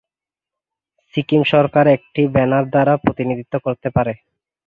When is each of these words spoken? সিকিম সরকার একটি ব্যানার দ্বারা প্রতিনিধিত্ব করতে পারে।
সিকিম 1.13 1.41
সরকার 1.53 1.85
একটি 1.97 2.21
ব্যানার 2.35 2.65
দ্বারা 2.73 2.93
প্রতিনিধিত্ব 3.03 3.55
করতে 3.65 3.87
পারে। 3.95 4.13